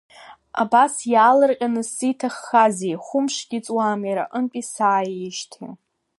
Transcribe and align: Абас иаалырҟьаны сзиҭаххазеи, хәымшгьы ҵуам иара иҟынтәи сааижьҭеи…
Абас 0.61 0.93
иаалырҟьаны 1.13 1.81
сзиҭаххазеи, 1.87 2.95
хәымшгьы 3.05 3.59
ҵуам 3.65 4.01
иара 4.09 4.23
иҟынтәи 4.27 4.63
сааижьҭеи… 4.71 5.71